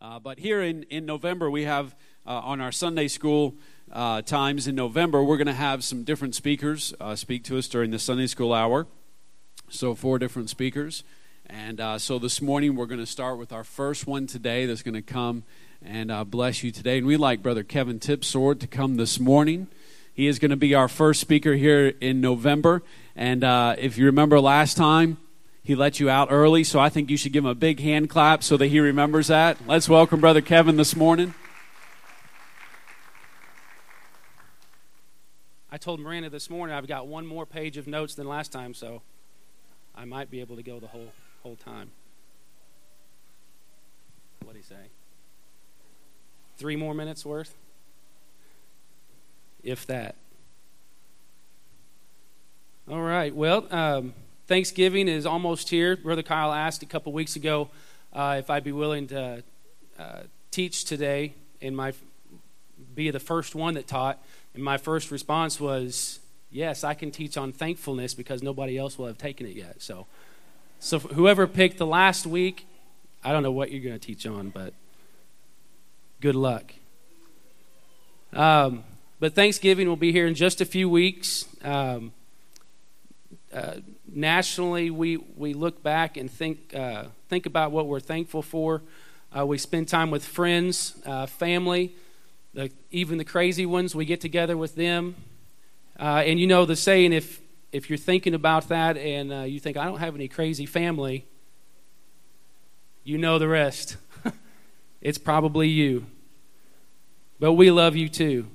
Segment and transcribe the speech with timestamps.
[0.00, 1.92] Uh, but here in, in November, we have
[2.24, 3.56] uh, on our Sunday school
[3.90, 7.66] uh, times in November, we're going to have some different speakers uh, speak to us
[7.66, 8.86] during the Sunday school hour.
[9.68, 11.02] So, four different speakers.
[11.46, 14.82] And uh, so this morning, we're going to start with our first one today that's
[14.82, 15.42] going to come
[15.82, 16.98] and uh, bless you today.
[16.98, 19.66] And we'd like Brother Kevin Tipsword to come this morning.
[20.14, 22.82] He is going to be our first speaker here in November.
[23.16, 23.42] And
[23.78, 25.16] if you remember last time,
[25.68, 28.08] he let you out early, so I think you should give him a big hand
[28.08, 29.58] clap so that he remembers that.
[29.66, 31.34] Let's welcome Brother Kevin this morning.
[35.70, 38.72] I told Miranda this morning I've got one more page of notes than last time,
[38.72, 39.02] so
[39.94, 41.12] I might be able to go the whole
[41.42, 41.90] whole time.
[44.44, 44.88] What do you say?
[46.56, 47.54] Three more minutes worth?
[49.62, 50.14] If that.
[52.90, 53.34] All right.
[53.34, 54.14] Well, um,
[54.48, 55.94] Thanksgiving is almost here.
[55.94, 57.68] Brother Kyle asked a couple weeks ago
[58.14, 59.44] uh, if I'd be willing to
[59.98, 61.92] uh, teach today and my
[62.94, 64.18] be the first one that taught.
[64.54, 69.06] And my first response was, "Yes, I can teach on thankfulness because nobody else will
[69.06, 70.06] have taken it yet." So,
[70.80, 72.66] so whoever picked the last week,
[73.22, 74.72] I don't know what you're going to teach on, but
[76.22, 76.72] good luck.
[78.32, 78.84] Um,
[79.20, 81.46] but Thanksgiving will be here in just a few weeks.
[81.62, 82.12] Um,
[83.52, 83.76] uh,
[84.14, 88.82] nationally, we, we look back and think, uh, think about what we're thankful for.
[89.36, 91.94] Uh, we spend time with friends, uh, family,
[92.54, 93.94] the, even the crazy ones.
[93.94, 95.16] We get together with them.
[95.98, 97.40] Uh, and you know the saying if,
[97.72, 101.26] if you're thinking about that and uh, you think, I don't have any crazy family,
[103.04, 103.96] you know the rest.
[105.00, 106.06] it's probably you.
[107.40, 108.46] But we love you too.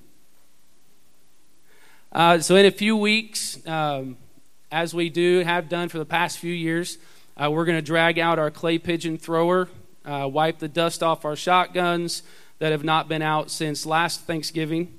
[2.14, 4.18] so, in a few weeks, um,
[4.74, 6.98] as we do, have done for the past few years,
[7.38, 9.70] uh, we're going to drag out our clay pigeon thrower,
[10.04, 12.24] uh, wipe the dust off our shotguns
[12.58, 14.98] that have not been out since last Thanksgiving,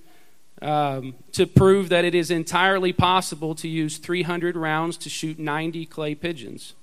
[0.62, 5.86] um, to prove that it is entirely possible to use 300 rounds to shoot 90
[5.86, 6.74] clay pigeons,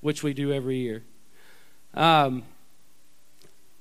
[0.00, 1.02] which we do every year.
[1.92, 2.44] Um,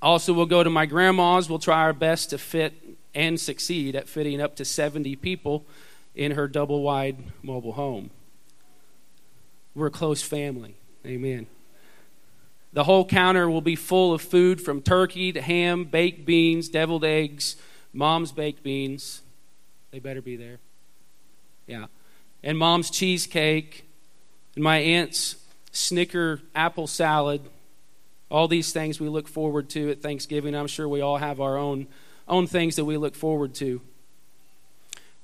[0.02, 1.48] also, we'll go to my grandma's.
[1.48, 2.74] We'll try our best to fit
[3.14, 5.64] and succeed at fitting up to 70 people
[6.18, 8.10] in her double wide mobile home.
[9.76, 10.76] We're a close family.
[11.06, 11.46] Amen.
[12.74, 17.06] The whole counter will be full of food from turkey to ham, baked beans, deviled
[17.06, 17.56] eggs,
[17.94, 19.22] mom's baked beans.
[19.92, 20.58] They better be there.
[21.68, 21.86] Yeah.
[22.44, 23.88] And mom's cheesecake,
[24.56, 25.36] and my aunt's
[25.72, 27.42] Snicker apple salad.
[28.30, 30.56] All these things we look forward to at Thanksgiving.
[30.56, 31.88] I'm sure we all have our own,
[32.28, 33.82] own things that we look forward to.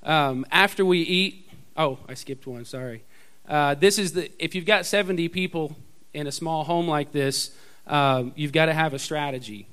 [0.04, 3.04] Um, after we eat, oh, I skipped one, sorry.
[3.48, 5.76] Uh, this is the, if you've got 70 people
[6.14, 7.56] in a small home like this,
[7.88, 9.68] um, you've got to have a strategy.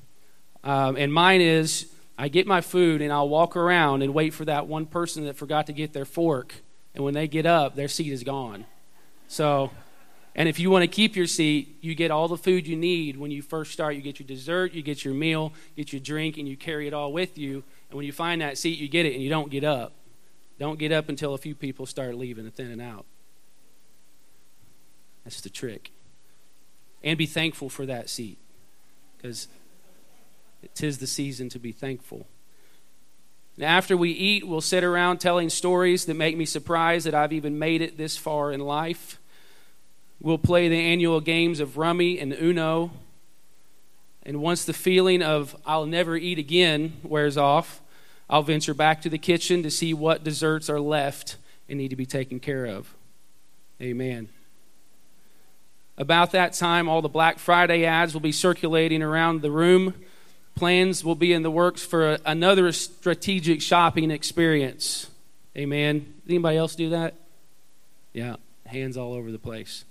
[0.64, 1.86] Um, and mine is
[2.18, 5.36] I get my food and I'll walk around and wait for that one person that
[5.36, 6.54] forgot to get their fork.
[6.94, 8.66] And when they get up, their seat is gone.
[9.28, 9.70] So,
[10.34, 13.16] and if you want to keep your seat, you get all the food you need
[13.16, 13.94] when you first start.
[13.94, 16.94] You get your dessert, you get your meal, get your drink, and you carry it
[16.94, 17.62] all with you.
[17.88, 19.92] And when you find that seat, you get it and you don't get up.
[20.60, 23.06] Don't get up until a few people start leaving and thinning out.
[25.24, 25.90] That's the trick.
[27.02, 28.36] And be thankful for that seat
[29.16, 29.48] because
[30.62, 32.26] it is the season to be thankful.
[33.56, 37.32] Now, after we eat, we'll sit around telling stories that make me surprised that I've
[37.32, 39.18] even made it this far in life.
[40.20, 42.90] We'll play the annual games of Rummy and Uno.
[44.24, 47.80] And once the feeling of I'll never eat again wears off,
[48.30, 51.36] I'll venture back to the kitchen to see what desserts are left
[51.68, 52.94] and need to be taken care of.
[53.82, 54.28] Amen.
[55.98, 59.94] About that time, all the Black Friday ads will be circulating around the room.
[60.54, 65.10] Plans will be in the works for a, another strategic shopping experience.
[65.56, 66.14] Amen.
[66.28, 67.14] Anybody else do that?
[68.12, 69.84] Yeah, hands all over the place.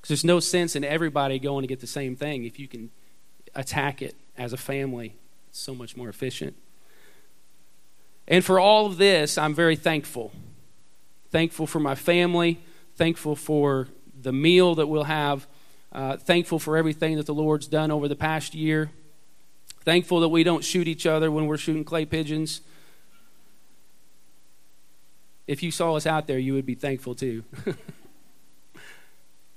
[0.00, 2.90] Because there's no sense in everybody going to get the same thing if you can
[3.54, 5.14] attack it as a family.
[5.50, 6.56] It's so much more efficient.
[8.28, 10.32] And for all of this, I'm very thankful.
[11.30, 12.60] Thankful for my family,
[12.96, 13.88] thankful for
[14.20, 15.46] the meal that we'll have,
[15.92, 18.90] uh, thankful for everything that the Lord's done over the past year,
[19.84, 22.60] thankful that we don't shoot each other when we're shooting clay pigeons.
[25.46, 27.44] If you saw us out there, you would be thankful too.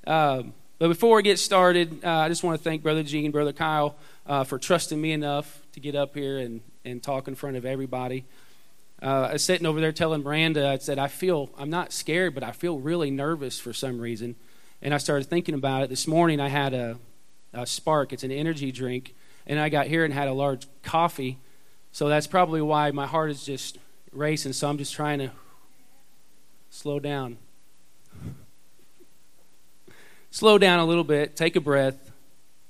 [0.07, 3.53] um, but before we get started, uh, I just want to thank Brother Gene, Brother
[3.53, 3.95] Kyle,
[4.27, 7.65] uh, for trusting me enough to get up here and, and talk in front of
[7.65, 8.25] everybody.
[9.01, 12.33] Uh, I was sitting over there telling Miranda, I said, I feel, I'm not scared,
[12.33, 14.35] but I feel really nervous for some reason.
[14.81, 15.89] And I started thinking about it.
[15.89, 16.97] This morning I had a,
[17.53, 19.15] a Spark, it's an energy drink,
[19.47, 21.37] And I got here and had a large coffee.
[21.91, 23.77] So that's probably why my heart is just
[24.11, 24.53] racing.
[24.53, 25.31] So I'm just trying to
[26.69, 27.37] slow down.
[30.29, 32.11] slow down a little bit, take a breath,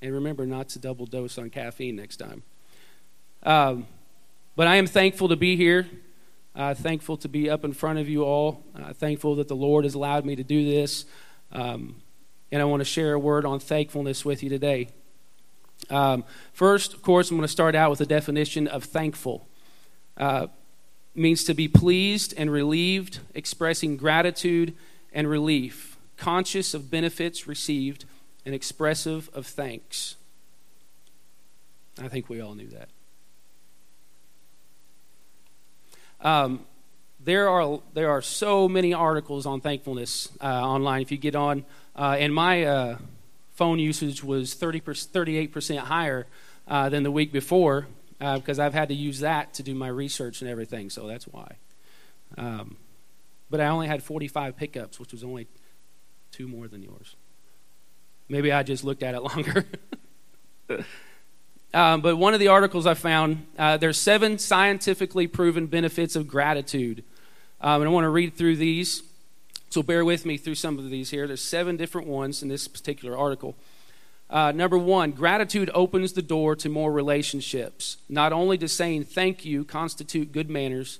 [0.01, 2.43] and remember not to double dose on caffeine next time.
[3.43, 3.87] Um,
[4.55, 5.87] but I am thankful to be here.
[6.55, 8.63] Uh, thankful to be up in front of you all.
[8.75, 11.05] Uh, thankful that the Lord has allowed me to do this.
[11.51, 12.01] Um,
[12.51, 14.89] and I want to share a word on thankfulness with you today.
[15.89, 19.47] Um, first, of course, I'm going to start out with a definition of thankful.
[20.17, 20.47] Uh,
[21.15, 24.73] means to be pleased and relieved, expressing gratitude
[25.11, 28.05] and relief, conscious of benefits received,
[28.45, 30.15] and expressive of thanks.
[32.01, 32.89] I think we all knew that.
[36.21, 36.65] Um,
[37.19, 41.01] there are there are so many articles on thankfulness uh, online.
[41.01, 42.97] If you get on, uh, and my uh,
[43.55, 46.27] phone usage was 30 38 percent higher
[46.67, 47.87] uh, than the week before
[48.19, 50.89] because uh, I've had to use that to do my research and everything.
[50.89, 51.55] So that's why.
[52.37, 52.77] Um,
[53.49, 55.47] but I only had 45 pickups, which was only
[56.31, 57.15] two more than yours.
[58.27, 59.65] Maybe I just looked at it longer.
[61.73, 66.27] Um, but one of the articles I found, uh, there's seven scientifically proven benefits of
[66.27, 67.03] gratitude.
[67.61, 69.03] Um, and I want to read through these.
[69.69, 71.27] So bear with me through some of these here.
[71.27, 73.55] There's seven different ones in this particular article.
[74.29, 77.97] Uh, number one, gratitude opens the door to more relationships.
[78.07, 80.99] Not only does saying thank you constitute good manners,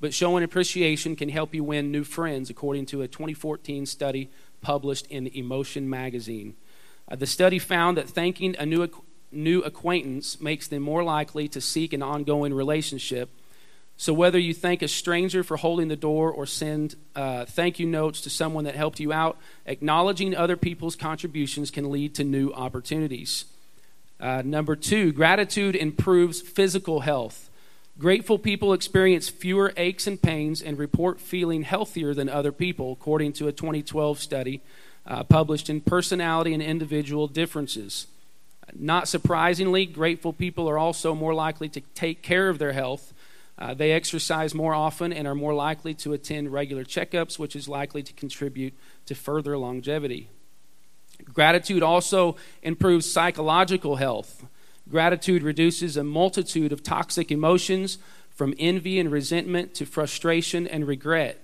[0.00, 5.06] but showing appreciation can help you win new friends, according to a 2014 study published
[5.06, 6.54] in Emotion magazine.
[7.08, 8.88] Uh, the study found that thanking a new
[9.34, 13.30] new acquaintance makes them more likely to seek an ongoing relationship.
[13.96, 17.86] So, whether you thank a stranger for holding the door or send uh, thank you
[17.86, 22.52] notes to someone that helped you out, acknowledging other people's contributions can lead to new
[22.52, 23.44] opportunities.
[24.18, 27.50] Uh, number two, gratitude improves physical health.
[27.96, 33.32] Grateful people experience fewer aches and pains and report feeling healthier than other people, according
[33.34, 34.60] to a 2012 study
[35.06, 38.06] uh, published in Personality and Individual Differences.
[38.72, 43.12] Not surprisingly, grateful people are also more likely to take care of their health.
[43.58, 47.68] Uh, they exercise more often and are more likely to attend regular checkups, which is
[47.68, 48.74] likely to contribute
[49.06, 50.28] to further longevity.
[51.32, 54.46] Gratitude also improves psychological health.
[54.88, 57.98] Gratitude reduces a multitude of toxic emotions,
[58.34, 61.40] from envy and resentment to frustration and regret.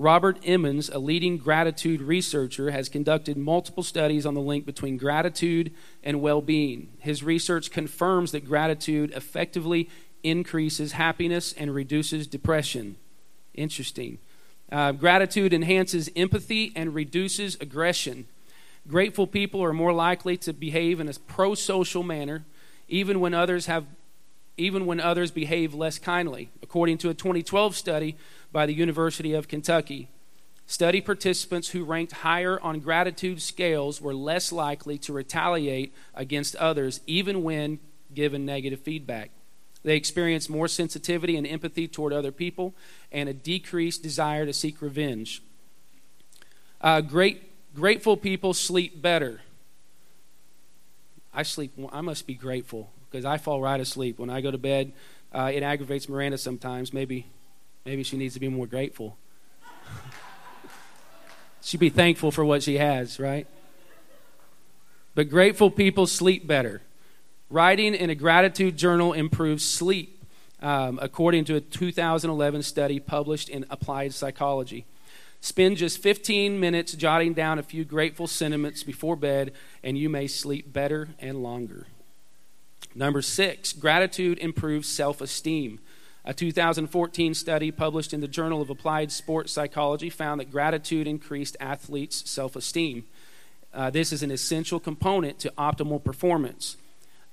[0.00, 5.74] Robert Emmons, a leading gratitude researcher, has conducted multiple studies on the link between gratitude
[6.02, 6.88] and well being.
[7.00, 9.90] His research confirms that gratitude effectively
[10.22, 12.96] increases happiness and reduces depression.
[13.52, 14.16] Interesting.
[14.72, 18.26] Uh, gratitude enhances empathy and reduces aggression.
[18.88, 22.46] Grateful people are more likely to behave in a pro social manner,
[22.88, 23.84] even when others have
[24.60, 26.50] even when others behave less kindly.
[26.62, 28.16] According to a 2012 study,
[28.52, 30.08] by the University of Kentucky.
[30.66, 37.00] Study participants who ranked higher on gratitude scales were less likely to retaliate against others,
[37.06, 37.78] even when
[38.14, 39.30] given negative feedback.
[39.82, 42.74] They experienced more sensitivity and empathy toward other people
[43.10, 45.42] and a decreased desire to seek revenge.
[46.80, 47.42] Uh, great,
[47.74, 49.40] grateful people sleep better.
[51.32, 51.72] I sleep.
[51.92, 54.92] I must be grateful because I fall right asleep when I go to bed.
[55.32, 56.92] Uh, it aggravates Miranda sometimes.
[56.92, 57.26] Maybe
[57.84, 59.16] Maybe she needs to be more grateful.
[61.62, 63.46] She'd be thankful for what she has, right?
[65.14, 66.82] But grateful people sleep better.
[67.48, 70.22] Writing in a gratitude journal improves sleep,
[70.62, 74.84] um, according to a 2011 study published in Applied Psychology.
[75.40, 79.52] Spend just 15 minutes jotting down a few grateful sentiments before bed,
[79.82, 81.86] and you may sleep better and longer.
[82.94, 85.80] Number six, gratitude improves self esteem.
[86.24, 91.56] A 2014 study published in the Journal of Applied Sports Psychology found that gratitude increased
[91.60, 93.04] athletes' self esteem.
[93.72, 96.76] Uh, this is an essential component to optimal performance.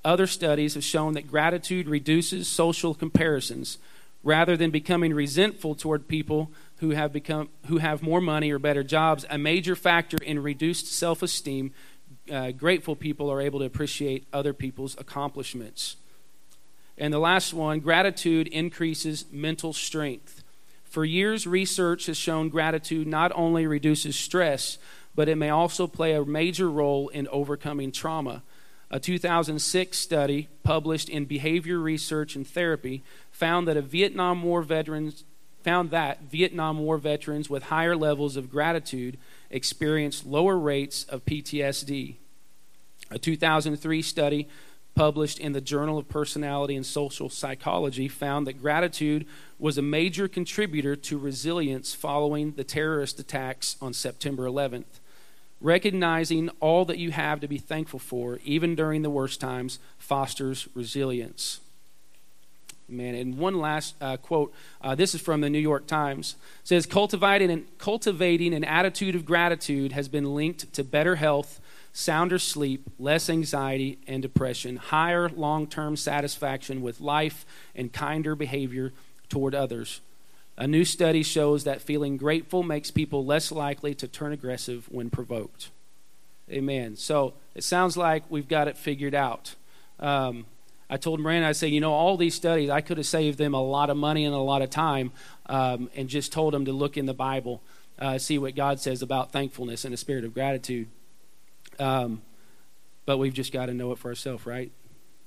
[0.06, 3.78] Other studies have shown that gratitude reduces social comparisons.
[4.24, 8.84] Rather than becoming resentful toward people who have, become, who have more money or better
[8.84, 11.72] jobs, a major factor in reduced self esteem,
[12.32, 15.98] uh, grateful people are able to appreciate other people's accomplishments.
[16.98, 20.44] And the last one gratitude increases mental strength.
[20.84, 24.78] For years, research has shown gratitude not only reduces stress,
[25.16, 28.44] but it may also play a major role in overcoming trauma.
[28.90, 35.24] A 2006 study published in Behavior Research and Therapy found that a Vietnam War veterans
[35.62, 39.18] found that Vietnam War veterans with higher levels of gratitude
[39.50, 42.16] experienced lower rates of PTSD.
[43.10, 44.48] A 2003 study
[44.98, 49.28] published in the Journal of Personality and Social Psychology, found that gratitude
[49.60, 55.00] was a major contributor to resilience following the terrorist attacks on September 11th.
[55.62, 60.68] Recognizing all that you have to be thankful for, even during the worst times, fosters
[60.74, 61.60] resilience.
[62.90, 64.54] Man, and one last uh, quote.
[64.82, 66.36] Uh, this is from the New York Times.
[66.62, 71.60] It says, cultivating an, cultivating an attitude of gratitude has been linked to better health,
[71.92, 78.94] sounder sleep, less anxiety and depression, higher long term satisfaction with life, and kinder behavior
[79.28, 80.00] toward others.
[80.58, 85.10] A new study shows that feeling grateful makes people less likely to turn aggressive when
[85.10, 85.72] provoked.
[86.50, 86.96] Amen.
[86.96, 89.56] So it sounds like we've got it figured out.
[90.00, 90.46] Um,
[90.90, 93.54] I told Miranda, I said, you know, all these studies, I could have saved them
[93.54, 95.12] a lot of money and a lot of time
[95.48, 97.62] um, and just told them to look in the Bible,
[98.00, 100.88] uh, see what God says about thankfulness and a spirit of gratitude.
[101.78, 102.22] Um,
[103.06, 104.72] but we've just got to know it for ourselves, right?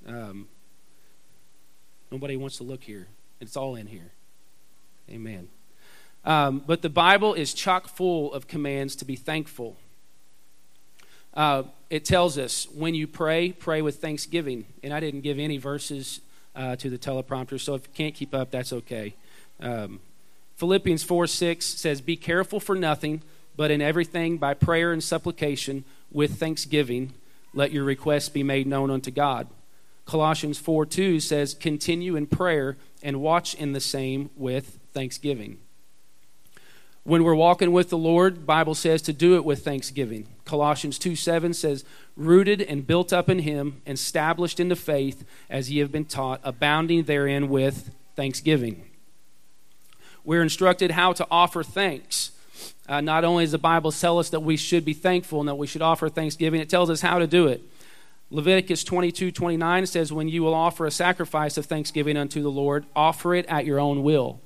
[0.07, 0.49] Um,
[2.11, 3.09] nobody wants to look here.
[3.40, 4.12] It's all in here.
[5.11, 5.49] Amen.
[6.25, 9.76] Um, but the Bible is chock full of commands to be thankful.
[11.34, 14.64] Uh, it tells us when you pray, pray with thanksgiving.
[14.82, 16.20] And I didn't give any verses
[16.54, 19.14] uh, to the teleprompter, so if you can't keep up, that's okay.
[19.60, 20.00] Um,
[20.56, 23.22] Philippians 4 6 says, Be careful for nothing,
[23.56, 27.14] but in everything by prayer and supplication with thanksgiving,
[27.54, 29.49] let your requests be made known unto God.
[30.06, 35.58] Colossians 4 2 says, Continue in prayer and watch in the same with thanksgiving.
[37.11, 40.29] When we're walking with the Lord, Bible says to do it with thanksgiving.
[40.45, 41.85] Colossians 2 7 says,
[42.17, 46.40] Rooted and built up in him, established in the faith as ye have been taught,
[46.45, 48.85] abounding therein with thanksgiving.
[50.23, 52.31] We're instructed how to offer thanks.
[52.88, 55.57] Uh, not only does the Bible tell us that we should be thankful and that
[55.57, 57.61] we should offer thanksgiving, it tells us how to do it.
[58.31, 62.87] Leviticus 22 29 says, When you will offer a sacrifice of thanksgiving unto the Lord,
[62.95, 64.40] offer it at your own will.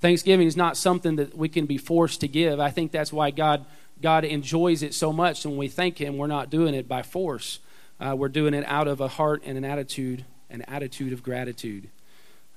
[0.00, 2.60] Thanksgiving is not something that we can be forced to give.
[2.60, 3.66] I think that's why God,
[4.00, 5.44] God enjoys it so much.
[5.44, 7.58] When we thank Him, we're not doing it by force.
[8.00, 11.88] Uh, we're doing it out of a heart and an attitude, an attitude of gratitude.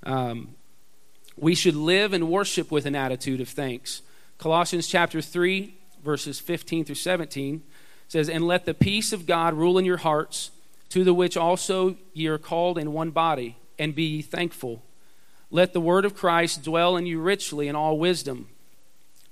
[0.04, 0.56] Um,
[1.36, 4.04] we should live and worship with an attitude of thanks.
[4.38, 7.64] Colossians chapter 3, verses 15 through 17
[8.08, 10.52] says, And let the peace of God rule in your hearts
[10.90, 14.84] to the which also ye are called in one body, and be ye thankful.
[15.52, 18.48] Let the word of Christ dwell in you richly in all wisdom,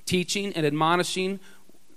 [0.06, 1.40] teaching and admonishing,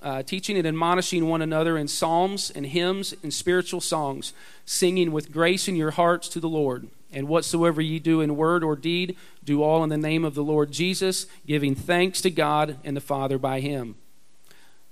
[0.01, 4.33] uh, teaching and admonishing one another in psalms and hymns and spiritual songs,
[4.65, 6.89] singing with grace in your hearts to the Lord.
[7.13, 10.45] And whatsoever ye do in word or deed, do all in the name of the
[10.45, 13.97] Lord Jesus, giving thanks to God and the Father by him.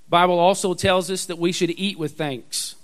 [0.09, 2.75] Bible also tells us that we should eat with thanks.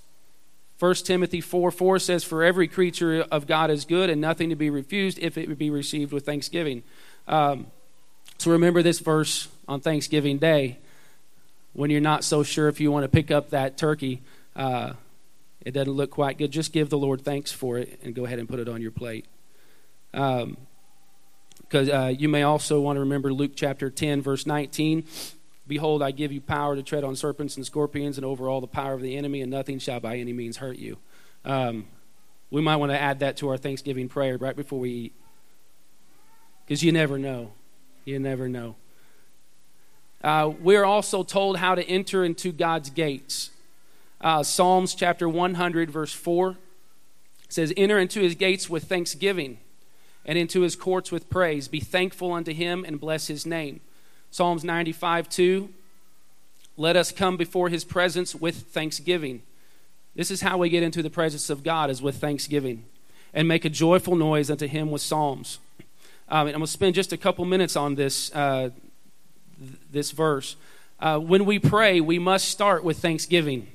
[0.78, 4.56] 1 Timothy 4 4 says, For every creature of God is good and nothing to
[4.56, 6.82] be refused if it be received with thanksgiving.
[7.26, 7.68] Um,
[8.38, 10.78] so remember this verse on Thanksgiving Day
[11.72, 14.22] when you're not so sure if you want to pick up that turkey.
[14.54, 14.92] Uh,
[15.60, 16.50] it doesn't look quite good.
[16.50, 18.90] Just give the Lord thanks for it and go ahead and put it on your
[18.90, 19.26] plate.
[20.12, 20.58] Because
[21.90, 25.04] um, uh, you may also want to remember Luke chapter 10, verse 19.
[25.68, 28.66] Behold, I give you power to tread on serpents and scorpions and over all the
[28.66, 30.98] power of the enemy, and nothing shall by any means hurt you.
[31.44, 31.86] Um,
[32.50, 35.12] we might want to add that to our Thanksgiving prayer right before we eat.
[36.64, 37.52] Because you never know.
[38.04, 38.76] You never know.
[40.22, 43.50] Uh, we're also told how to enter into God's gates.
[44.20, 46.56] Uh, Psalms chapter 100, verse 4
[47.48, 49.58] says, Enter into his gates with thanksgiving
[50.24, 51.68] and into his courts with praise.
[51.68, 53.80] Be thankful unto him and bless his name.
[54.30, 55.68] Psalms 95 2.
[56.76, 59.42] Let us come before his presence with thanksgiving.
[60.14, 62.84] This is how we get into the presence of God, is with thanksgiving.
[63.32, 65.58] And make a joyful noise unto him with psalms.
[66.28, 68.70] Um, I'm going to spend just a couple minutes on this, uh,
[69.58, 70.56] th- this verse.
[70.98, 73.68] Uh, when we pray, we must start with thanksgiving.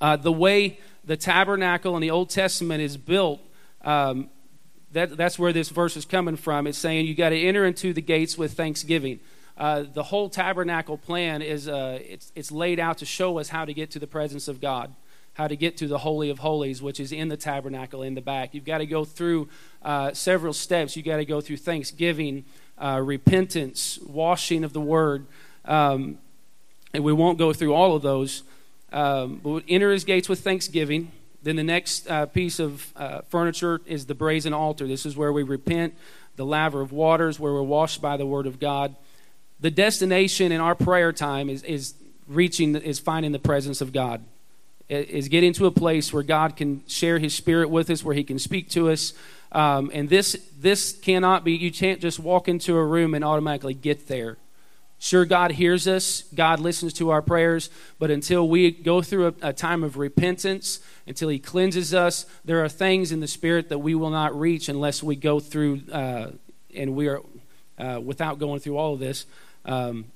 [0.00, 3.40] Uh, the way the tabernacle in the Old Testament is built,
[3.82, 4.28] um,
[4.92, 6.66] that, that's where this verse is coming from.
[6.66, 9.20] It's saying you got to enter into the gates with thanksgiving.
[9.56, 13.64] Uh, the whole tabernacle plan is uh, it's, it's laid out to show us how
[13.64, 14.94] to get to the presence of God,
[15.34, 18.20] how to get to the Holy of Holies, which is in the tabernacle in the
[18.20, 18.52] back.
[18.52, 19.48] You've got to go through
[19.82, 20.94] uh, several steps.
[20.94, 22.44] You've got to go through thanksgiving,
[22.76, 25.24] uh, repentance, washing of the word.
[25.64, 26.18] Um,
[26.92, 28.42] and we won't go through all of those.
[28.92, 31.12] Um, but we'll enter his gates with thanksgiving.
[31.42, 34.86] Then the next uh, piece of uh, furniture is the brazen altar.
[34.86, 35.94] This is where we repent,
[36.36, 38.94] the laver of waters, where we're washed by the word of God
[39.60, 41.94] the destination in our prayer time is, is
[42.26, 44.22] reaching, is finding the presence of God.
[44.88, 48.24] is getting to a place where God can share His Spirit with us, where He
[48.24, 49.12] can speak to us.
[49.52, 51.52] Um, and this this cannot be.
[51.52, 54.36] You can't just walk into a room and automatically get there.
[54.98, 59.48] Sure, God hears us, God listens to our prayers, but until we go through a,
[59.48, 63.78] a, time of repentance, until He cleanses us, there are things in the Spirit that
[63.78, 66.30] we will not reach unless we go through, uh,
[66.74, 67.20] and we are,
[67.78, 69.26] uh, without going through all of this.
[69.66, 70.06] Um,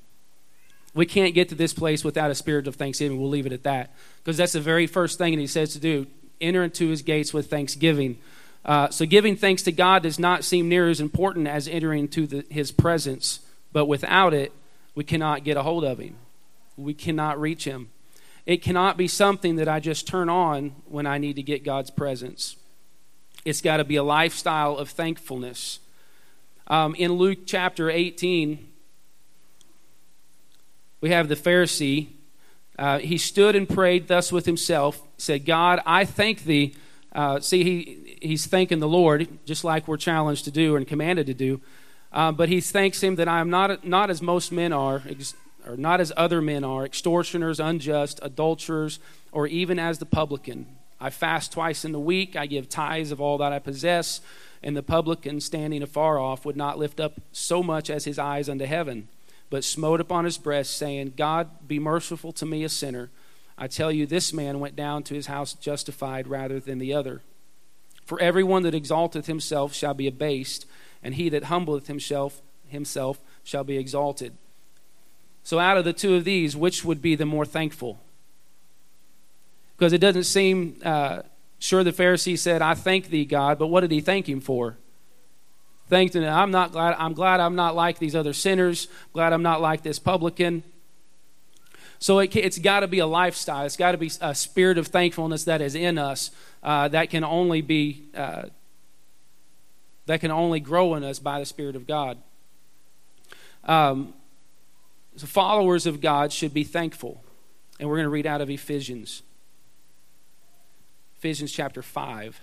[0.94, 3.20] we can't get to this place without a spirit of thanksgiving.
[3.20, 3.94] We'll leave it at that.
[4.18, 6.06] Because that's the very first thing that He says to do
[6.40, 8.18] enter into His gates with thanksgiving.
[8.64, 12.44] Uh, so, giving thanks to God does not seem near as important as entering into
[12.50, 13.40] His presence,
[13.72, 14.52] but without it,
[14.94, 16.16] we cannot get a hold of him.
[16.76, 17.88] We cannot reach him.
[18.46, 21.90] It cannot be something that I just turn on when I need to get God's
[21.90, 22.56] presence.
[23.44, 25.78] It's got to be a lifestyle of thankfulness.
[26.66, 28.68] Um, in Luke chapter 18,
[31.00, 32.08] we have the Pharisee.
[32.78, 36.74] Uh, he stood and prayed thus with himself, said, God, I thank thee.
[37.12, 41.26] Uh, see, he, he's thanking the Lord, just like we're challenged to do and commanded
[41.26, 41.60] to do.
[42.12, 45.34] Uh, but he thanks him that I am not, not as most men are, ex-
[45.66, 48.98] or not as other men are, extortioners, unjust, adulterers,
[49.32, 50.66] or even as the publican.
[51.00, 52.36] I fast twice in the week.
[52.36, 54.20] I give tithes of all that I possess.
[54.62, 58.48] And the publican, standing afar off, would not lift up so much as his eyes
[58.48, 59.08] unto heaven,
[59.50, 63.10] but smote upon his breast, saying, God, be merciful to me, a sinner.
[63.58, 67.20] I tell you, this man went down to his house justified rather than the other.
[68.06, 70.66] For everyone that exalteth himself shall be abased
[71.02, 74.32] and he that humbleth himself himself shall be exalted.
[75.42, 77.98] So out of the two of these, which would be the more thankful?
[79.76, 81.22] Because it doesn't seem uh,
[81.58, 84.76] sure the Pharisee said, "I thank thee, God," but what did he thank him for?
[85.90, 86.24] Thanked him.
[86.24, 86.94] I'm not glad.
[86.98, 88.86] I'm glad I'm not like these other sinners.
[89.12, 90.62] Glad I'm not like this publican.
[91.98, 93.66] So it, has got to be a lifestyle.
[93.66, 96.30] It's got to be a spirit of thankfulness that is in us
[96.62, 98.44] uh, that can only be uh,
[100.06, 102.18] that can only grow in us by the Spirit of God.
[103.64, 104.14] Um,
[105.16, 107.22] so followers of God should be thankful.
[107.78, 109.22] And we're going to read out of Ephesians.
[111.18, 112.40] Ephesians chapter 5,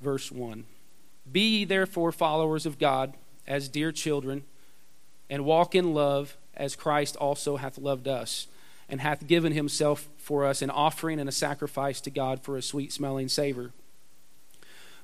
[0.00, 0.64] verse 1.
[1.30, 3.14] Be ye therefore followers of God
[3.46, 4.44] as dear children,
[5.30, 8.46] and walk in love as Christ also hath loved us,
[8.88, 12.62] and hath given himself for us an offering and a sacrifice to God for a
[12.62, 13.72] sweet smelling savor.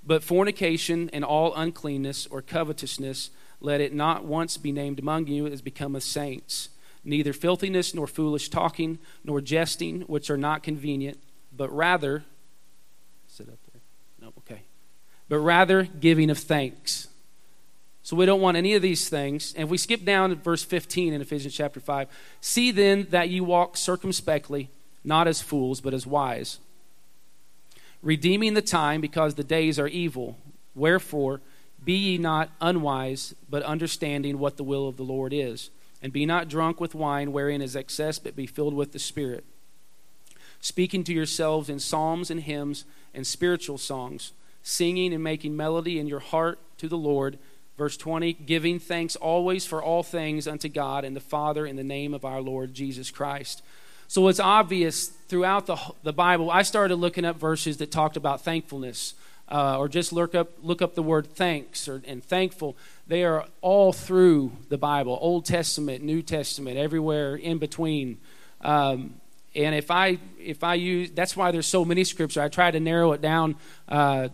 [0.07, 5.47] But fornication and all uncleanness or covetousness, let it not once be named among you
[5.47, 6.69] as becometh saints.
[7.05, 11.19] Neither filthiness, nor foolish talking, nor jesting, which are not convenient,
[11.55, 12.25] but rather,
[13.29, 13.83] sit up there.
[14.21, 14.63] No, okay.
[15.29, 17.09] But rather giving of thanks.
[18.03, 19.55] So we don't want any of these things.
[19.55, 22.09] And if we skip down to verse 15 in Ephesians chapter 5,
[22.41, 24.69] see then that you walk circumspectly,
[25.03, 26.59] not as fools, but as wise
[28.05, 30.37] redeeming the time because the days are evil.
[30.75, 31.41] Wherefore,
[31.83, 35.71] be ye not unwise, but understanding what the will of the Lord is.
[36.03, 39.45] And be not drunk with wine wherein is excess, but be filled with the Spirit.
[40.61, 42.85] Speaking to yourselves in psalms and hymns
[43.15, 44.33] and spiritual songs,
[44.65, 47.39] singing and making melody in your heart to the Lord.
[47.79, 51.85] Verse 20, giving thanks always for all things unto God and the Father in the
[51.85, 53.63] name of our Lord Jesus Christ
[54.07, 56.51] so it's obvious throughout the, the Bible.
[56.51, 59.15] I started looking up verses that talked about thankfulness,
[59.49, 62.77] uh, or just look up look up the word thanks or, and thankful.
[63.07, 68.19] They are all through the Bible, Old Testament, New Testament, everywhere in between.
[68.61, 69.15] Um,
[69.55, 72.39] and if I if I use that's why there's so many scriptures.
[72.39, 73.57] I try to narrow it down.
[73.89, 74.29] Uh,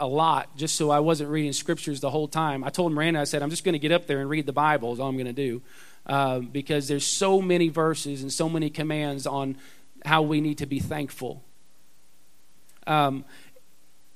[0.00, 2.64] a lot just so I wasn't reading scriptures the whole time.
[2.64, 4.52] I told Miranda, I said, I'm just going to get up there and read the
[4.52, 5.62] Bible, is all I'm going to do
[6.06, 9.56] uh, because there's so many verses and so many commands on
[10.04, 11.42] how we need to be thankful.
[12.86, 13.24] Um,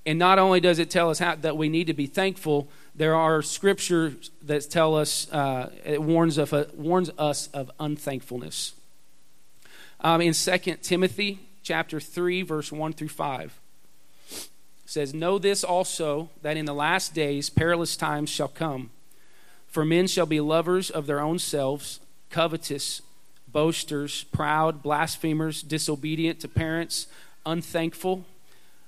[0.06, 3.14] and not only does it tell us how, that we need to be thankful, there
[3.14, 8.74] are scriptures that tell us, uh, it warns, of a, warns us of unthankfulness.
[10.00, 13.58] Um, in 2 Timothy chapter 3, verse 1 through 5,
[14.86, 18.90] says, Know this also, that in the last days perilous times shall come.
[19.66, 23.02] For men shall be lovers of their own selves, covetous,
[23.48, 27.06] boasters, proud, blasphemers, disobedient to parents,
[27.46, 28.24] unthankful,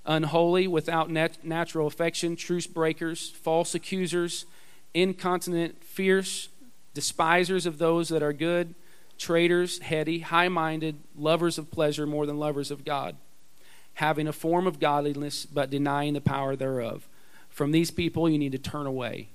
[0.05, 4.47] unholy, without nat- natural affection, truce breakers, false accusers,
[4.95, 6.49] incontinent, fierce,
[6.95, 8.75] despisers of those that are good,
[9.19, 13.17] traitors, heady, high minded, lovers of pleasure more than lovers of God,
[13.97, 17.09] having a form of godliness but denying the power thereof.
[17.49, 19.29] From these people you need to turn away.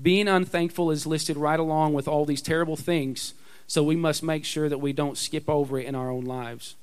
[0.00, 3.34] Being unthankful is listed right along with all these terrible things,
[3.66, 6.76] so we must make sure that we don't skip over it in our own lives.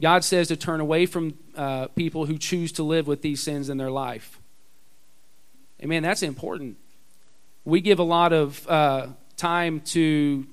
[0.00, 3.68] God says to turn away from uh, people who choose to live with these sins
[3.68, 4.38] in their life.
[5.82, 6.02] Amen.
[6.02, 6.76] That's important.
[7.64, 10.46] We give a lot of uh, time to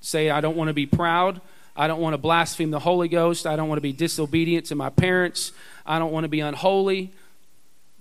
[0.00, 1.40] say, I don't want to be proud.
[1.76, 3.46] I don't want to blaspheme the Holy Ghost.
[3.46, 5.52] I don't want to be disobedient to my parents.
[5.86, 7.12] I don't want to be unholy.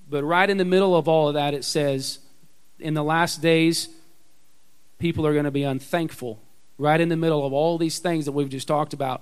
[0.09, 2.19] But right in the middle of all of that, it says,
[2.79, 3.89] in the last days,
[4.97, 6.39] people are going to be unthankful.
[6.77, 9.21] Right in the middle of all these things that we've just talked about.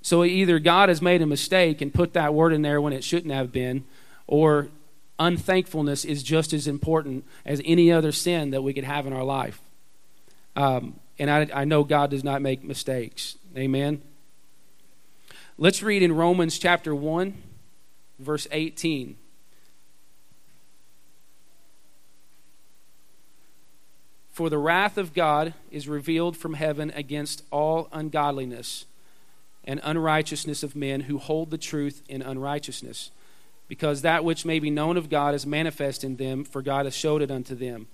[0.00, 3.04] So either God has made a mistake and put that word in there when it
[3.04, 3.84] shouldn't have been,
[4.26, 4.68] or
[5.18, 9.22] unthankfulness is just as important as any other sin that we could have in our
[9.22, 9.60] life.
[10.56, 13.38] Um, and I, I know God does not make mistakes.
[13.56, 14.02] Amen.
[15.56, 17.40] Let's read in Romans chapter 1,
[18.18, 19.14] verse 18.
[24.32, 28.86] For the wrath of God is revealed from heaven against all ungodliness
[29.62, 33.12] and unrighteousness of men who hold the truth in unrighteousness.
[33.68, 36.96] Because that which may be known of God is manifest in them, for God has
[36.96, 37.86] showed it unto them.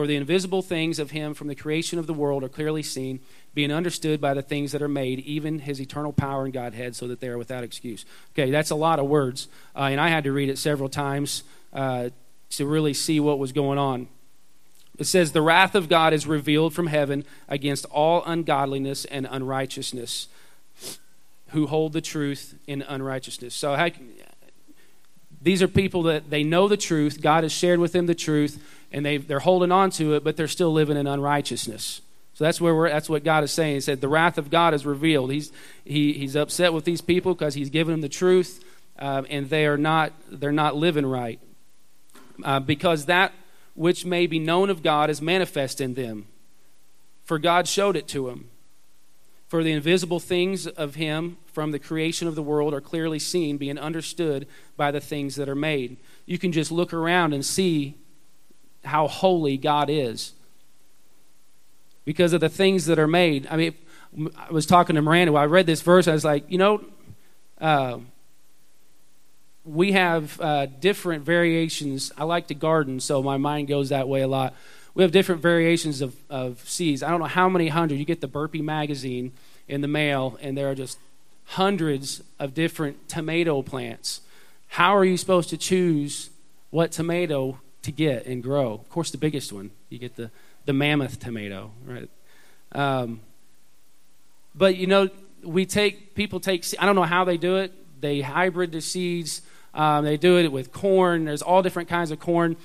[0.00, 3.20] For the invisible things of him from the creation of the world are clearly seen,
[3.52, 7.06] being understood by the things that are made, even his eternal power and Godhead, so
[7.08, 8.06] that they are without excuse.
[8.32, 11.42] Okay, that's a lot of words, uh, and I had to read it several times
[11.74, 12.08] uh,
[12.52, 14.08] to really see what was going on.
[14.96, 20.28] It says, The wrath of God is revealed from heaven against all ungodliness and unrighteousness
[21.48, 23.54] who hold the truth in unrighteousness.
[23.54, 23.90] So, how,
[25.42, 27.20] these are people that they know the truth.
[27.20, 30.36] God has shared with them the truth, and they, they're holding on to it, but
[30.36, 32.00] they're still living in unrighteousness.
[32.34, 33.74] So that's where we're, that's what God is saying.
[33.74, 35.30] He said the wrath of God is revealed.
[35.30, 35.52] He's
[35.84, 38.64] he, he's upset with these people because he's given them the truth,
[38.98, 41.38] uh, and they are not they're not living right
[42.44, 43.32] uh, because that
[43.74, 46.26] which may be known of God is manifest in them.
[47.24, 48.50] For God showed it to them.
[49.46, 53.56] For the invisible things of him from the creation of the world are clearly seen,
[53.56, 55.96] being understood by the things that are made.
[56.24, 57.96] You can just look around and see
[58.84, 60.32] how holy God is
[62.04, 63.46] because of the things that are made.
[63.50, 63.74] I mean,
[64.36, 65.34] I was talking to Miranda.
[65.34, 66.08] I read this verse.
[66.08, 66.84] I was like, you know,
[67.60, 67.98] uh,
[69.64, 72.10] we have uh, different variations.
[72.16, 74.54] I like to garden, so my mind goes that way a lot
[74.94, 77.02] we have different variations of, of seeds.
[77.02, 77.98] I don't know how many hundred.
[77.98, 79.32] You get the Burpee magazine
[79.68, 80.98] in the mail, and there are just
[81.44, 84.20] hundreds of different tomato plants.
[84.68, 86.30] How are you supposed to choose
[86.70, 88.74] what tomato to get and grow?
[88.74, 89.70] Of course, the biggest one.
[89.88, 90.30] You get the,
[90.66, 92.10] the mammoth tomato, right?
[92.72, 93.20] Um,
[94.54, 95.08] but, you know,
[95.42, 97.72] we take, people take, I don't know how they do it.
[98.00, 99.42] They hybrid the seeds.
[99.74, 101.24] Um, they do it with corn.
[101.24, 102.56] There's all different kinds of corn.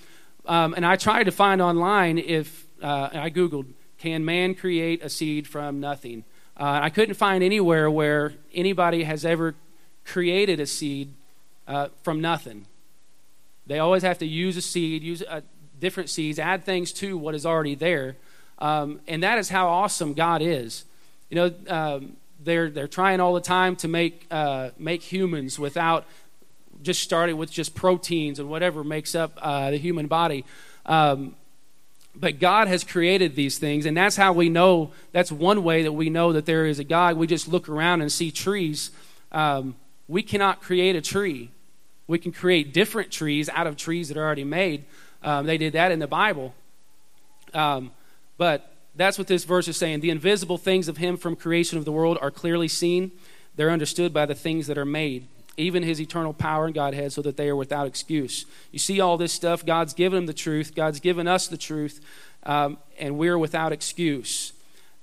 [0.46, 5.10] Um, and I tried to find online if, uh, I Googled, can man create a
[5.10, 6.24] seed from nothing?
[6.58, 9.56] Uh, I couldn't find anywhere where anybody has ever
[10.06, 11.14] created a seed
[11.68, 12.68] uh, from nothing.
[13.68, 15.42] They always have to use a seed, use uh,
[15.80, 18.16] different seeds, add things to what is already there.
[18.60, 20.86] Um, and that is how awesome God is.
[21.30, 26.06] You know, um, they're, they're trying all the time to make, uh, make humans without
[26.82, 30.46] just starting with just proteins and whatever makes up uh, the human body.
[30.86, 31.36] Um,
[32.16, 34.92] but God has created these things, and that's how we know.
[35.12, 37.18] That's one way that we know that there is a God.
[37.18, 38.92] We just look around and see trees.
[39.32, 39.76] Um,
[40.08, 41.52] we cannot create a tree.
[42.08, 44.86] We can create different trees out of trees that are already made.
[45.24, 46.54] Um, they did that in the Bible.
[47.54, 47.92] Um,
[48.38, 50.02] but that's what this verse is saying.
[50.02, 53.12] The invisible things of Him from creation of the world are clearly seen,
[53.56, 57.22] they're understood by the things that are made even his eternal power and Godhead, so
[57.22, 58.46] that they are without excuse.
[58.72, 59.66] You see all this stuff.
[59.66, 62.02] God's given them the truth, God's given us the truth,
[62.44, 64.54] um, and we're without excuse.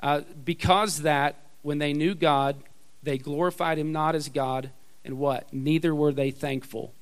[0.01, 2.57] Uh, because that, when they knew God,
[3.03, 4.71] they glorified him not as God,
[5.05, 5.53] and what?
[5.53, 6.93] Neither were they thankful.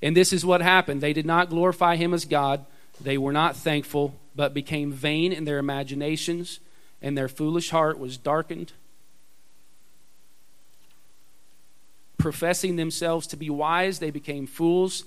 [0.00, 1.00] And this is what happened.
[1.00, 2.64] They did not glorify him as God,
[3.00, 6.60] they were not thankful, but became vain in their imaginations,
[7.00, 8.72] and their foolish heart was darkened.
[12.22, 15.04] professing themselves to be wise, they became fools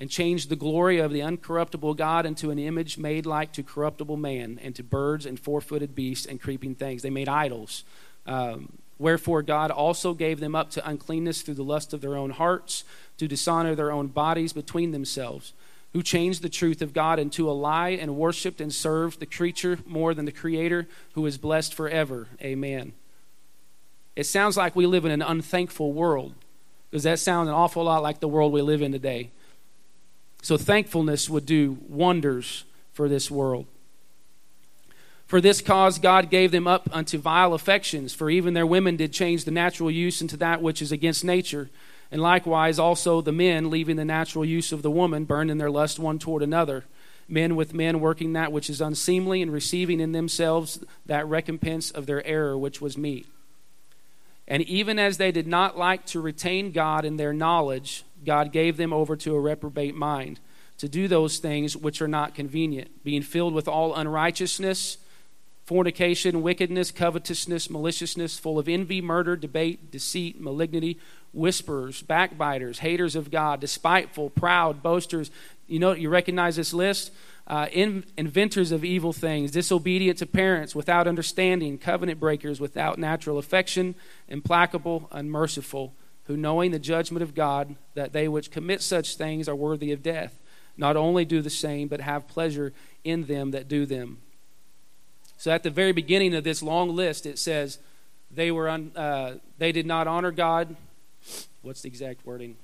[0.00, 4.16] and changed the glory of the uncorruptible God into an image made like to corruptible
[4.16, 7.02] man, and to birds and four footed beasts and creeping things.
[7.02, 7.84] They made idols.
[8.26, 12.28] Um, Wherefore God also gave them up to uncleanness through the lust of their own
[12.28, 12.84] hearts,
[13.16, 15.54] to dishonor their own bodies between themselves,
[15.94, 19.78] who changed the truth of God into a lie and worshiped and served the creature
[19.86, 22.28] more than the Creator, who is blessed forever.
[22.42, 22.92] Amen.
[24.16, 26.34] It sounds like we live in an unthankful world
[26.90, 29.30] because that sounds an awful lot like the world we live in today.
[30.42, 33.64] So, thankfulness would do wonders for this world.
[35.30, 39.12] For this cause God gave them up unto vile affections, for even their women did
[39.12, 41.70] change the natural use into that which is against nature.
[42.10, 45.70] And likewise also the men, leaving the natural use of the woman, burned in their
[45.70, 46.84] lust one toward another.
[47.28, 52.06] Men with men working that which is unseemly, and receiving in themselves that recompense of
[52.06, 53.28] their error which was meet.
[54.48, 58.76] And even as they did not like to retain God in their knowledge, God gave
[58.76, 60.40] them over to a reprobate mind,
[60.78, 64.96] to do those things which are not convenient, being filled with all unrighteousness,
[65.70, 70.98] fornication, wickedness, covetousness, maliciousness, full of envy, murder, debate, deceit, malignity,
[71.32, 75.30] whisperers, backbiters, haters of God, despiteful, proud, boasters.
[75.68, 77.12] You know, you recognize this list?
[77.46, 83.38] uh, in, inventors of evil things, disobedient to parents, without understanding, covenant breakers, without natural
[83.38, 83.94] affection,
[84.28, 85.92] implacable, unmerciful,
[86.24, 90.02] who knowing the judgment of God, that they which commit such things are worthy of
[90.02, 90.36] death,
[90.76, 94.18] not only do the same, but have pleasure in them that do them.
[95.40, 97.78] So at the very beginning of this long list, it says
[98.30, 100.76] they were un, uh, they did not honor God.
[101.62, 102.56] What's the exact wording?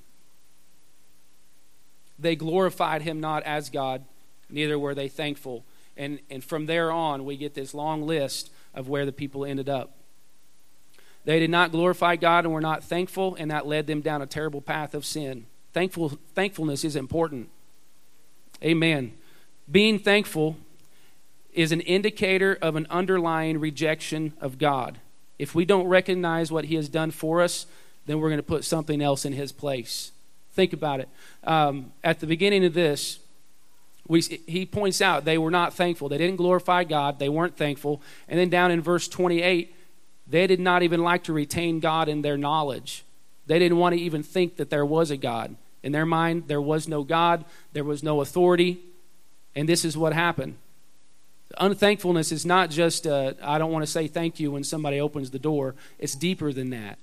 [2.19, 4.05] They glorified him not as God
[4.47, 5.65] neither were they thankful.
[5.97, 9.69] And, and from there on, we get this long list of where the people ended
[9.69, 9.93] up.
[11.25, 14.27] They did not glorify God and were not thankful, and that led them down a
[14.27, 15.47] terrible path of sin.
[15.73, 17.49] Thankful, thankfulness is important.
[18.63, 19.13] Amen.
[19.69, 20.57] Being thankful
[21.53, 24.99] is an indicator of an underlying rejection of God.
[25.39, 27.65] If we don't recognize what He has done for us,
[28.05, 30.11] then we're going to put something else in His place.
[30.53, 31.09] Think about it.
[31.43, 33.19] Um, at the beginning of this,
[34.07, 36.09] we, he points out they were not thankful.
[36.09, 37.19] They didn't glorify God.
[37.19, 38.01] They weren't thankful.
[38.27, 39.75] And then down in verse 28,
[40.25, 43.03] they did not even like to retain God in their knowledge.
[43.45, 45.55] They didn't want to even think that there was a God.
[45.83, 48.79] In their mind, there was no God, there was no authority.
[49.55, 50.57] And this is what happened.
[51.57, 55.31] Unthankfulness is not just, uh, I don't want to say thank you when somebody opens
[55.31, 55.75] the door.
[55.97, 56.99] It's deeper than that.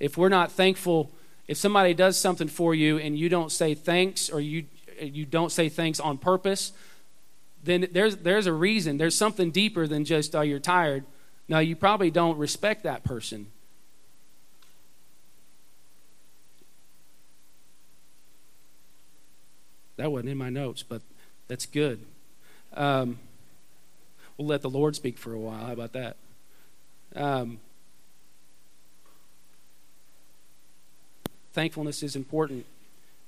[0.00, 1.10] If we're not thankful,
[1.46, 4.64] if somebody does something for you and you don't say thanks or you
[5.00, 6.72] you don't say thanks on purpose,
[7.64, 8.98] then there's, there's a reason.
[8.98, 11.04] There's something deeper than just, oh, you're tired.
[11.48, 13.46] Now, you probably don't respect that person.
[19.96, 21.02] That wasn't in my notes, but
[21.48, 22.04] that's good.
[22.74, 23.18] Um,
[24.42, 25.66] we'll let the Lord speak for a while.
[25.66, 26.16] How about that?
[27.14, 27.60] Um,
[31.52, 32.66] thankfulness is important.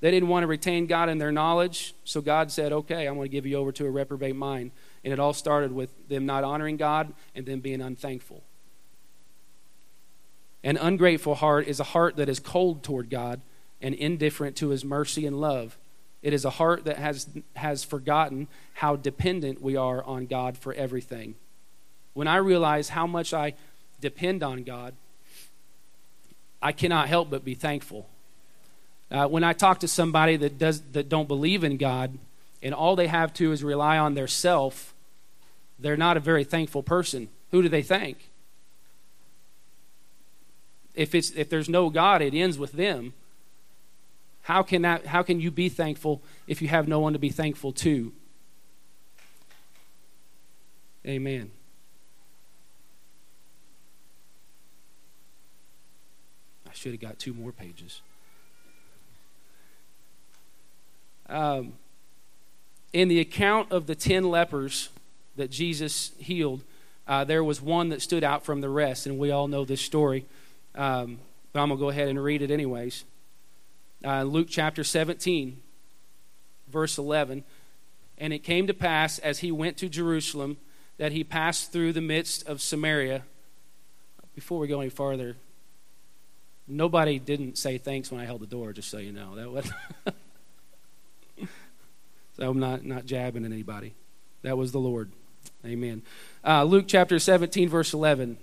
[0.00, 3.28] They didn't want to retain God in their knowledge, so God said, Okay, I'm going
[3.28, 4.72] to give you over to a reprobate mind.
[5.04, 8.42] And it all started with them not honoring God and them being unthankful.
[10.64, 13.40] An ungrateful heart is a heart that is cold toward God
[13.80, 15.76] and indifferent to his mercy and love.
[16.24, 20.72] It is a heart that has, has forgotten how dependent we are on God for
[20.72, 21.34] everything.
[22.14, 23.52] When I realize how much I
[24.00, 24.94] depend on God,
[26.62, 28.08] I cannot help but be thankful.
[29.10, 32.16] Uh, when I talk to somebody that does that don't believe in God,
[32.62, 34.94] and all they have to is rely on their self,
[35.78, 37.28] they're not a very thankful person.
[37.50, 38.30] Who do they thank?
[40.94, 43.12] If it's if there's no God, it ends with them.
[44.44, 47.30] How can that how can you be thankful if you have no one to be
[47.30, 48.12] thankful to?
[51.06, 51.50] Amen.
[56.68, 58.02] I should have got two more pages.
[61.30, 61.72] Um,
[62.92, 64.90] in the account of the ten lepers
[65.36, 66.60] that Jesus healed,
[67.08, 69.80] uh, there was one that stood out from the rest, and we all know this
[69.80, 70.26] story.
[70.74, 71.18] Um,
[71.54, 73.04] but I'm going to go ahead and read it anyways.
[74.04, 75.60] Uh, Luke chapter 17,
[76.68, 77.44] verse 11.
[78.18, 80.58] And it came to pass as he went to Jerusalem
[80.98, 83.22] that he passed through the midst of Samaria.
[84.34, 85.36] Before we go any farther,
[86.68, 89.36] nobody didn't say thanks when I held the door, just so you know.
[89.36, 89.72] That was.
[92.36, 93.94] So I'm not, not jabbing at anybody.
[94.42, 95.12] That was the Lord.
[95.64, 96.02] Amen.
[96.44, 98.38] Uh, Luke chapter 17, verse 11.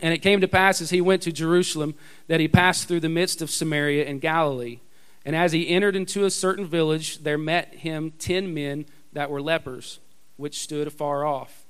[0.00, 1.94] And it came to pass as he went to Jerusalem
[2.28, 4.80] that he passed through the midst of Samaria and Galilee.
[5.24, 9.40] And as he entered into a certain village, there met him ten men that were
[9.40, 9.98] lepers,
[10.36, 11.64] which stood afar off.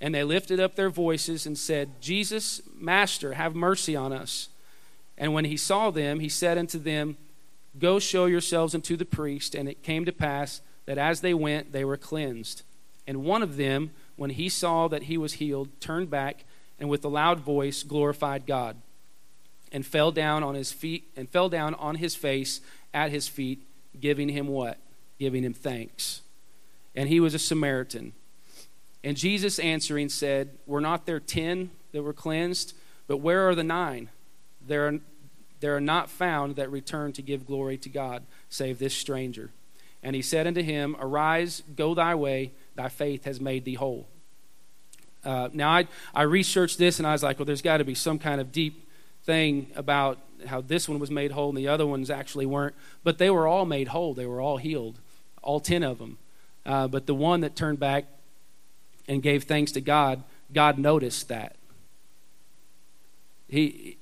[0.00, 4.48] And they lifted up their voices and said, Jesus, Master, have mercy on us.
[5.16, 7.16] And when he saw them, he said unto them,
[7.78, 9.54] Go show yourselves unto the priest.
[9.54, 12.62] And it came to pass that as they went, they were cleansed.
[13.06, 16.44] And one of them, when he saw that he was healed, turned back
[16.82, 18.76] and with a loud voice glorified God
[19.70, 22.60] and fell down on his feet and fell down on his face
[22.92, 23.62] at his feet
[23.98, 24.76] giving him what
[25.18, 26.22] giving him thanks
[26.94, 28.12] and he was a samaritan
[29.04, 32.74] And Jesus answering said, Were not there ten that were cleansed?
[33.06, 34.10] But where are the nine?
[34.66, 34.98] There are,
[35.60, 39.50] there are not found that return to give glory to God, save this stranger.
[40.02, 44.08] And he said unto him, Arise, go thy way, thy faith has made thee whole.
[45.24, 47.94] Uh, now, I, I researched this and I was like, well, there's got to be
[47.94, 48.88] some kind of deep
[49.24, 52.74] thing about how this one was made whole and the other ones actually weren't.
[53.04, 54.98] But they were all made whole, they were all healed,
[55.42, 56.18] all 10 of them.
[56.66, 58.06] Uh, but the one that turned back
[59.08, 61.56] and gave thanks to God, God noticed that.
[63.48, 63.98] He,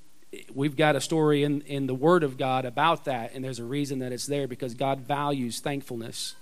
[0.53, 3.65] we've got a story in, in the Word of God about that, and there's a
[3.65, 6.35] reason that it's there because God values thankfulness.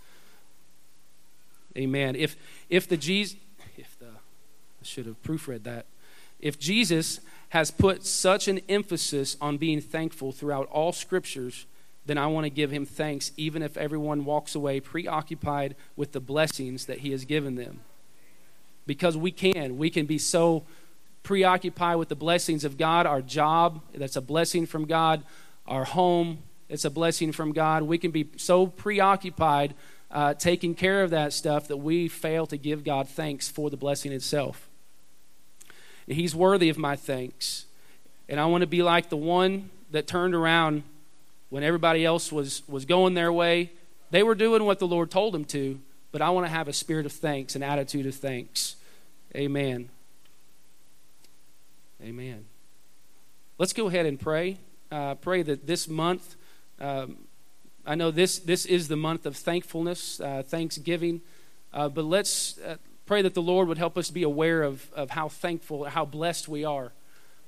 [1.77, 2.15] Amen.
[2.15, 2.35] If
[2.69, 3.37] if the Jesus,
[4.81, 5.85] I should have proofread that.
[6.39, 11.65] If Jesus has put such an emphasis on being thankful throughout all scriptures,
[12.05, 16.19] then I want to give him thanks, even if everyone walks away preoccupied with the
[16.19, 17.81] blessings that he has given them.
[18.85, 19.77] Because we can.
[19.77, 20.63] We can be so
[21.23, 25.23] preoccupied with the blessings of God, our job, that's a blessing from God,
[25.67, 26.39] our home,
[26.69, 27.83] it's a blessing from God.
[27.83, 29.73] We can be so preoccupied
[30.11, 33.77] uh, taking care of that stuff that we fail to give God thanks for the
[33.77, 34.68] blessing itself.
[36.09, 37.65] He's worthy of my thanks.
[38.27, 40.83] And I want to be like the one that turned around
[41.49, 43.71] when everybody else was, was going their way.
[44.11, 45.79] They were doing what the Lord told them to,
[46.11, 48.75] but I want to have a spirit of thanks, an attitude of thanks.
[49.35, 49.89] Amen.
[52.01, 52.45] Amen.
[53.57, 54.57] Let's go ahead and pray.
[54.91, 56.35] Uh, pray that this month,
[56.79, 57.17] um,
[57.85, 61.21] I know this, this is the month of thankfulness, uh, thanksgiving,
[61.73, 62.77] uh, but let's, uh,
[63.09, 66.47] pray that the Lord would help us be aware of, of how thankful, how blessed
[66.47, 66.91] we are.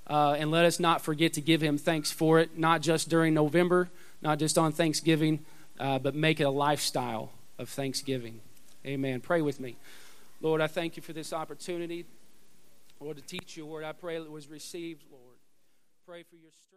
[0.08, 3.36] Uh, and let us not forget to give Him thanks for it, not just during
[3.36, 3.88] November,
[4.24, 5.45] not just on Thanksgiving,
[5.80, 8.39] uh, but make it a lifestyle of thanksgiving.
[8.88, 9.21] Amen.
[9.21, 9.76] Pray with me.
[10.41, 12.08] Lord, I thank you for this opportunity,
[13.00, 13.84] Lord, to teach your word.
[13.84, 15.38] I pray it was received, Lord.
[16.08, 16.71] Pray for your strength.